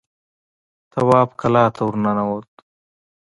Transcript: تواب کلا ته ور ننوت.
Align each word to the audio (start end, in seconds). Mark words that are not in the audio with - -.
تواب 0.91 1.29
کلا 1.39 1.65
ته 1.75 1.81
ور 1.85 1.95
ننوت. 2.03 2.49